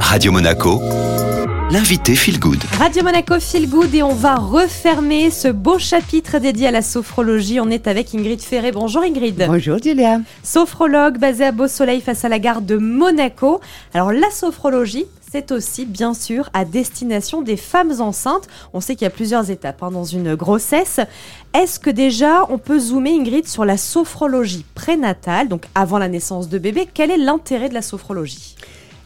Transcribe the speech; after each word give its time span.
Radio 0.00 0.32
Monaco, 0.32 0.80
l'invité 1.70 2.14
Feel 2.14 2.38
Good. 2.38 2.62
Radio 2.78 3.02
Monaco 3.02 3.38
Feel 3.38 3.68
Good 3.68 3.94
et 3.94 4.02
on 4.02 4.14
va 4.14 4.36
refermer 4.36 5.30
ce 5.30 5.48
beau 5.48 5.78
chapitre 5.78 6.38
dédié 6.38 6.68
à 6.68 6.70
la 6.70 6.82
sophrologie. 6.82 7.60
On 7.60 7.68
est 7.68 7.86
avec 7.86 8.14
Ingrid 8.14 8.40
Ferré. 8.40 8.72
Bonjour 8.72 9.02
Ingrid. 9.02 9.44
Bonjour 9.46 9.78
Julia. 9.82 10.20
Sophrologue 10.42 11.18
basée 11.18 11.44
à 11.44 11.52
Beau 11.52 11.68
Soleil 11.68 12.00
face 12.00 12.24
à 12.24 12.28
la 12.28 12.38
gare 12.38 12.62
de 12.62 12.76
Monaco. 12.76 13.60
Alors 13.92 14.12
la 14.12 14.30
sophrologie, 14.30 15.06
c'est 15.30 15.52
aussi 15.52 15.84
bien 15.84 16.14
sûr 16.14 16.48
à 16.54 16.64
destination 16.64 17.42
des 17.42 17.56
femmes 17.56 18.00
enceintes. 18.00 18.48
On 18.72 18.80
sait 18.80 18.94
qu'il 18.94 19.04
y 19.04 19.08
a 19.08 19.10
plusieurs 19.10 19.50
étapes 19.50 19.82
hein, 19.82 19.90
dans 19.90 20.04
une 20.04 20.34
grossesse. 20.34 21.00
Est-ce 21.52 21.78
que 21.78 21.90
déjà 21.90 22.46
on 22.48 22.58
peut 22.58 22.78
zoomer 22.78 23.18
Ingrid 23.18 23.46
sur 23.46 23.64
la 23.64 23.76
sophrologie 23.76 24.64
prénatale, 24.74 25.48
donc 25.48 25.64
avant 25.74 25.98
la 25.98 26.08
naissance 26.08 26.48
de 26.48 26.58
bébé? 26.58 26.88
Quel 26.92 27.10
est 27.10 27.18
l'intérêt 27.18 27.68
de 27.68 27.74
la 27.74 27.82
sophrologie? 27.82 28.56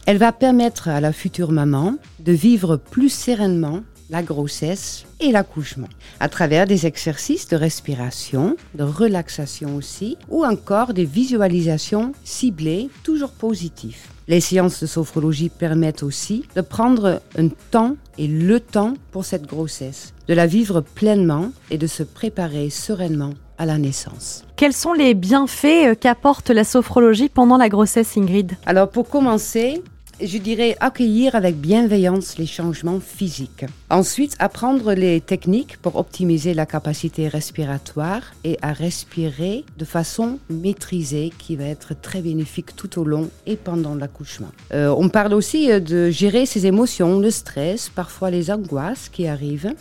Elle 0.07 0.17
va 0.17 0.31
permettre 0.31 0.87
à 0.87 0.99
la 0.99 1.13
future 1.13 1.51
maman 1.51 1.95
de 2.19 2.31
vivre 2.31 2.77
plus 2.77 3.09
sereinement 3.09 3.81
la 4.09 4.23
grossesse 4.23 5.05
et 5.19 5.31
l'accouchement, 5.31 5.87
à 6.19 6.27
travers 6.27 6.67
des 6.67 6.85
exercices 6.85 7.47
de 7.47 7.55
respiration, 7.55 8.57
de 8.75 8.83
relaxation 8.83 9.75
aussi, 9.75 10.17
ou 10.27 10.43
encore 10.43 10.93
des 10.93 11.05
visualisations 11.05 12.11
ciblées, 12.23 12.89
toujours 13.03 13.31
positives. 13.31 14.01
Les 14.27 14.41
séances 14.41 14.81
de 14.81 14.87
sophrologie 14.87 15.49
permettent 15.49 16.03
aussi 16.03 16.45
de 16.55 16.61
prendre 16.61 17.21
un 17.37 17.47
temps 17.69 17.95
et 18.17 18.27
le 18.27 18.59
temps 18.59 18.95
pour 19.11 19.23
cette 19.23 19.45
grossesse, 19.45 20.13
de 20.27 20.33
la 20.33 20.45
vivre 20.45 20.81
pleinement 20.81 21.51
et 21.69 21.77
de 21.77 21.87
se 21.87 22.03
préparer 22.03 22.69
sereinement 22.69 23.33
à 23.61 23.65
la 23.67 23.77
naissance. 23.77 24.43
Quels 24.55 24.73
sont 24.73 24.93
les 24.93 25.13
bienfaits 25.13 25.85
euh, 25.85 25.95
qu'apporte 25.95 26.49
la 26.49 26.63
sophrologie 26.63 27.29
pendant 27.29 27.57
la 27.57 27.69
grossesse, 27.69 28.17
Ingrid? 28.17 28.53
Alors 28.65 28.89
pour 28.89 29.07
commencer, 29.07 29.83
je 30.19 30.39
dirais 30.39 30.75
accueillir 30.79 31.35
avec 31.35 31.57
bienveillance 31.57 32.39
les 32.39 32.47
changements 32.47 32.99
physiques. 32.99 33.65
Ensuite, 33.91 34.35
apprendre 34.39 34.93
les 34.93 35.21
techniques 35.21 35.77
pour 35.77 35.95
optimiser 35.95 36.55
la 36.55 36.65
capacité 36.65 37.27
respiratoire 37.27 38.33
et 38.43 38.57
à 38.63 38.73
respirer 38.73 39.63
de 39.77 39.85
façon 39.85 40.39
maîtrisée 40.49 41.31
qui 41.37 41.55
va 41.55 41.65
être 41.65 41.93
très 41.93 42.21
bénéfique 42.21 42.75
tout 42.75 42.99
au 42.99 43.03
long 43.03 43.29
et 43.45 43.57
pendant 43.57 43.93
l'accouchement. 43.93 44.49
Euh, 44.73 44.93
on 44.97 45.09
parle 45.09 45.35
aussi 45.35 45.71
euh, 45.71 45.79
de 45.79 46.09
gérer 46.09 46.47
ses 46.47 46.65
émotions, 46.65 47.19
le 47.19 47.29
stress, 47.29 47.89
parfois 47.89 48.31
les 48.31 48.49
angoisses 48.49 49.07
qui 49.07 49.27
arrivent, 49.27 49.75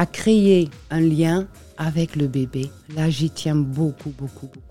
à 0.00 0.06
créer 0.06 0.70
un 0.90 1.00
lien 1.00 1.46
avec 1.76 2.16
le 2.16 2.26
bébé. 2.26 2.70
Là, 2.96 3.10
j'y 3.10 3.28
tiens 3.28 3.54
beaucoup, 3.54 4.08
beaucoup, 4.18 4.46
beaucoup 4.46 4.70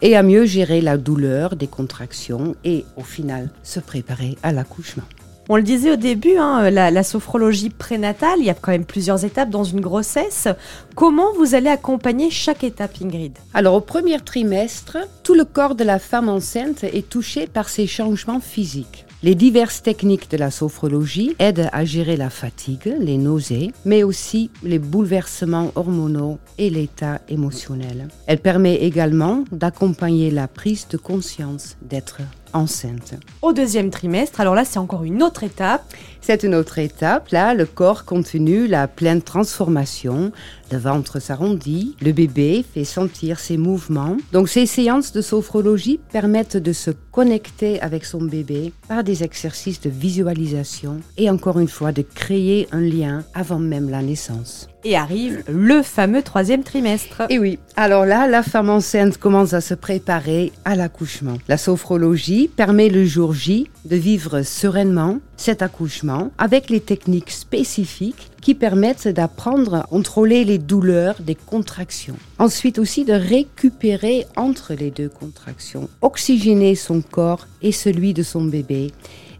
et 0.00 0.16
à 0.16 0.22
mieux 0.22 0.46
gérer 0.46 0.80
la 0.80 0.96
douleur 0.96 1.54
des 1.54 1.66
contractions 1.66 2.56
et 2.64 2.86
au 2.96 3.02
final 3.02 3.50
se 3.62 3.78
préparer 3.78 4.38
à 4.42 4.52
l'accouchement. 4.52 5.04
On 5.50 5.56
le 5.56 5.62
disait 5.62 5.92
au 5.92 5.96
début, 5.96 6.38
hein, 6.38 6.70
la, 6.70 7.02
sophrologie 7.02 7.68
prénatale, 7.68 8.38
il 8.38 8.46
y 8.46 8.50
a 8.50 8.54
quand 8.54 8.72
même 8.72 8.86
plusieurs 8.86 9.26
étapes 9.26 9.50
dans 9.50 9.64
une 9.64 9.82
grossesse. 9.82 10.48
Comment 10.94 11.34
vous 11.34 11.54
allez 11.54 11.68
accompagner 11.68 12.30
chaque 12.30 12.64
étape, 12.64 12.96
Ingrid? 13.02 13.36
Alors, 13.52 13.74
au 13.74 13.82
premier 13.82 14.18
trimestre, 14.20 14.96
tout 15.22 15.34
le 15.34 15.44
corps 15.44 15.74
de 15.74 15.84
la 15.84 15.98
femme 15.98 16.30
enceinte 16.30 16.84
est 16.84 17.10
touché 17.10 17.46
par 17.46 17.68
ces 17.68 17.86
changements 17.86 18.40
physiques. 18.40 19.04
Les 19.24 19.34
diverses 19.34 19.80
techniques 19.80 20.30
de 20.30 20.36
la 20.36 20.50
sophrologie 20.50 21.34
aident 21.38 21.70
à 21.72 21.86
gérer 21.86 22.18
la 22.18 22.28
fatigue, 22.28 22.94
les 23.00 23.16
nausées, 23.16 23.72
mais 23.86 24.02
aussi 24.02 24.50
les 24.62 24.78
bouleversements 24.78 25.72
hormonaux 25.76 26.38
et 26.58 26.68
l'état 26.68 27.22
émotionnel. 27.30 28.08
Elle 28.26 28.40
permet 28.40 28.74
également 28.74 29.44
d'accompagner 29.50 30.30
la 30.30 30.46
prise 30.46 30.88
de 30.88 30.98
conscience 30.98 31.78
d'être 31.80 32.20
enceinte. 32.52 33.14
Au 33.40 33.54
deuxième 33.54 33.88
trimestre, 33.88 34.42
alors 34.42 34.54
là 34.54 34.66
c'est 34.66 34.78
encore 34.78 35.04
une 35.04 35.22
autre 35.22 35.42
étape. 35.42 35.84
C'est 36.26 36.42
une 36.42 36.54
autre 36.54 36.78
étape, 36.78 37.28
là 37.32 37.52
le 37.52 37.66
corps 37.66 38.06
continue 38.06 38.66
la 38.66 38.88
pleine 38.88 39.20
transformation, 39.20 40.32
le 40.72 40.78
ventre 40.78 41.20
s'arrondit, 41.20 41.96
le 42.00 42.12
bébé 42.12 42.64
fait 42.72 42.84
sentir 42.84 43.38
ses 43.38 43.58
mouvements. 43.58 44.16
Donc 44.32 44.48
ces 44.48 44.64
séances 44.64 45.12
de 45.12 45.20
sophrologie 45.20 46.00
permettent 46.12 46.56
de 46.56 46.72
se 46.72 46.90
connecter 47.12 47.78
avec 47.82 48.06
son 48.06 48.22
bébé 48.22 48.72
par 48.88 49.04
des 49.04 49.22
exercices 49.22 49.82
de 49.82 49.90
visualisation 49.90 51.02
et 51.18 51.28
encore 51.28 51.58
une 51.58 51.68
fois 51.68 51.92
de 51.92 52.00
créer 52.00 52.68
un 52.72 52.80
lien 52.80 53.22
avant 53.34 53.58
même 53.58 53.90
la 53.90 54.00
naissance. 54.00 54.70
Et 54.86 54.96
arrive 54.96 55.42
le 55.48 55.82
fameux 55.82 56.22
troisième 56.22 56.62
trimestre. 56.62 57.22
Et 57.30 57.38
oui, 57.38 57.58
alors 57.74 58.04
là, 58.04 58.26
la 58.26 58.42
femme 58.42 58.68
enceinte 58.68 59.16
commence 59.16 59.54
à 59.54 59.62
se 59.62 59.72
préparer 59.72 60.52
à 60.66 60.76
l'accouchement. 60.76 61.38
La 61.48 61.56
sophrologie 61.56 62.48
permet 62.54 62.90
le 62.90 63.06
jour 63.06 63.32
J 63.32 63.70
de 63.86 63.96
vivre 63.96 64.42
sereinement 64.42 65.20
cet 65.38 65.62
accouchement 65.62 66.30
avec 66.36 66.68
les 66.68 66.80
techniques 66.80 67.30
spécifiques 67.30 68.30
qui 68.42 68.54
permettent 68.54 69.08
d'apprendre 69.08 69.74
à 69.74 69.82
contrôler 69.84 70.44
les 70.44 70.58
douleurs 70.58 71.16
des 71.20 71.34
contractions. 71.34 72.16
Ensuite 72.38 72.78
aussi 72.78 73.06
de 73.06 73.14
récupérer 73.14 74.26
entre 74.36 74.74
les 74.74 74.90
deux 74.90 75.08
contractions, 75.08 75.88
oxygéner 76.02 76.74
son 76.74 77.00
corps 77.00 77.46
et 77.62 77.72
celui 77.72 78.12
de 78.12 78.22
son 78.22 78.44
bébé 78.44 78.92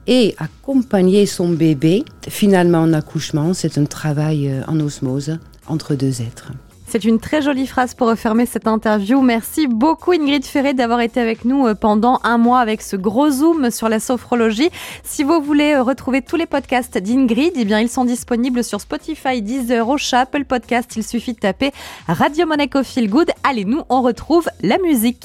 et 0.06 0.34
accompagner 0.38 1.26
son 1.26 1.48
bébé 1.48 2.04
finalement 2.28 2.80
en 2.80 2.92
accouchement. 2.92 3.54
C'est 3.54 3.78
un 3.78 3.84
travail 3.84 4.48
euh, 4.48 4.62
en 4.66 4.78
osmose 4.80 5.38
entre 5.66 5.94
deux 5.94 6.22
êtres. 6.22 6.52
C'est 6.94 7.04
une 7.04 7.18
très 7.18 7.42
jolie 7.42 7.66
phrase 7.66 7.94
pour 7.94 8.08
refermer 8.08 8.46
cette 8.46 8.68
interview. 8.68 9.20
Merci 9.20 9.66
beaucoup 9.66 10.12
Ingrid 10.12 10.44
Ferré 10.44 10.74
d'avoir 10.74 11.00
été 11.00 11.18
avec 11.18 11.44
nous 11.44 11.66
euh, 11.66 11.74
pendant 11.74 12.20
un 12.22 12.38
mois 12.38 12.60
avec 12.60 12.82
ce 12.82 12.94
gros 12.94 13.30
zoom 13.30 13.72
sur 13.72 13.88
la 13.88 13.98
sophrologie. 13.98 14.70
Si 15.02 15.24
vous 15.24 15.40
voulez 15.40 15.72
euh, 15.72 15.82
retrouver 15.82 16.22
tous 16.22 16.36
les 16.36 16.46
podcasts 16.46 16.96
d'Ingrid, 16.96 17.54
eh 17.56 17.64
bien 17.64 17.80
ils 17.80 17.88
sont 17.88 18.04
disponibles 18.04 18.62
sur 18.62 18.80
Spotify, 18.80 19.42
Deezer, 19.42 19.88
Ocha, 19.88 20.20
Apple 20.20 20.44
Podcast. 20.44 20.94
Il 20.94 21.02
suffit 21.02 21.32
de 21.32 21.40
taper 21.40 21.72
Radio 22.06 22.46
Monaco 22.46 22.84
Feel 22.84 23.10
Good. 23.10 23.30
Allez, 23.42 23.64
nous 23.64 23.82
on 23.88 24.02
retrouve 24.02 24.48
la 24.62 24.78
musique. 24.78 25.18